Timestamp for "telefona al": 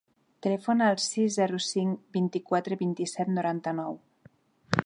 0.45-0.97